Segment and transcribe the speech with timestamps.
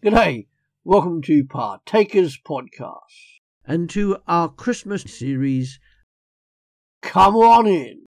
[0.00, 0.46] G'day,
[0.84, 5.80] welcome to Partakers Podcast and to our Christmas series,
[7.02, 8.06] Come On In.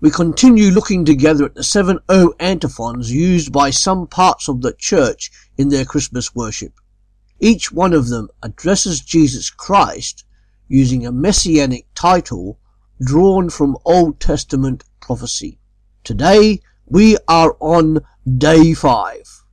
[0.00, 4.72] We continue looking together at the seven O antiphons used by some parts of the
[4.72, 6.72] church in their Christmas worship.
[7.38, 10.24] Each one of them addresses Jesus Christ
[10.68, 12.58] using a messianic title
[13.04, 15.60] drawn from Old Testament prophecy.
[16.02, 18.00] Today we are on
[18.38, 19.44] day five.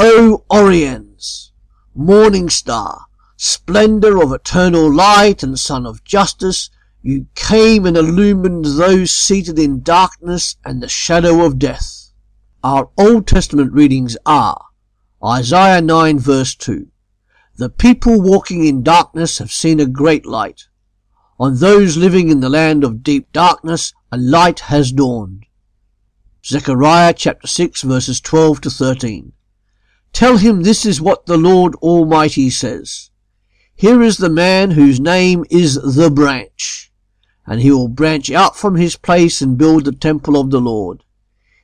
[0.00, 1.50] O Oriens,
[1.92, 6.70] morning star, splendour of eternal light and sun of justice,
[7.02, 12.12] you came and illumined those seated in darkness and the shadow of death.
[12.62, 14.66] Our Old Testament readings are
[15.24, 16.86] Isaiah 9 verse 2.
[17.56, 20.68] The people walking in darkness have seen a great light.
[21.40, 25.46] On those living in the land of deep darkness, a light has dawned.
[26.46, 29.32] Zechariah chapter 6 verses 12 to 13.
[30.12, 33.10] Tell him this is what the Lord Almighty says.
[33.74, 36.90] Here is the man whose name is the branch,
[37.46, 41.04] and he will branch out from his place and build the temple of the Lord.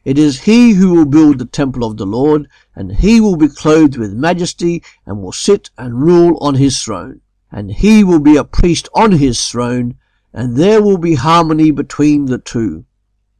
[0.04, 3.48] It is he who will build the temple of the Lord, and he will be
[3.48, 7.22] clothed with majesty, and will sit and rule on his throne.
[7.50, 9.96] And he will be a priest on his throne,
[10.32, 12.84] and there will be harmony between the two.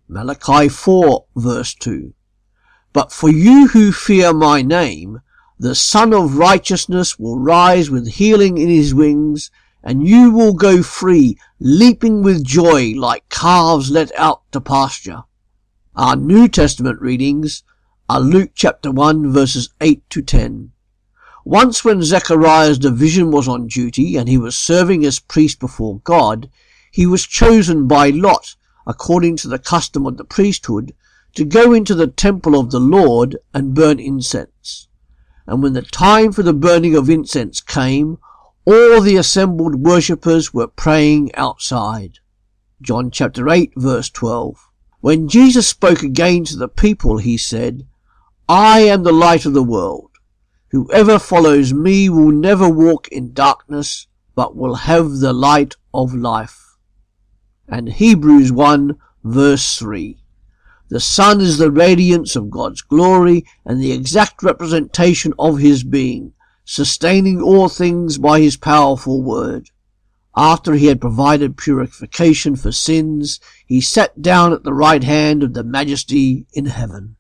[0.08, 2.14] Malachi 4 verse 2.
[2.94, 5.20] But for you who fear my name,
[5.58, 9.50] the Sun of Righteousness will rise with healing in his wings,
[9.82, 15.24] and you will go free, leaping with joy like calves let out to pasture.
[15.96, 17.64] Our New Testament readings
[18.08, 20.70] are Luke chapter 1 verses 8 to 10.
[21.44, 26.48] Once when Zechariah's division was on duty and he was serving as priest before God,
[26.92, 28.54] he was chosen by lot,
[28.86, 30.94] according to the custom of the priesthood,
[31.34, 34.88] to go into the temple of the Lord and burn incense.
[35.46, 38.18] And when the time for the burning of incense came,
[38.64, 42.18] all the assembled worshippers were praying outside.
[42.80, 44.68] John chapter 8 verse 12.
[45.00, 47.86] When Jesus spoke again to the people, he said,
[48.48, 50.10] I am the light of the world.
[50.70, 56.76] Whoever follows me will never walk in darkness, but will have the light of life.
[57.68, 60.23] And Hebrews 1 verse 3.
[60.90, 66.34] The Son is the radiance of God's glory and the exact representation of his being,
[66.64, 69.70] sustaining all things by his powerful word.
[70.36, 75.54] After he had provided purification for sins, he sat down at the right hand of
[75.54, 77.16] the majesty in heaven.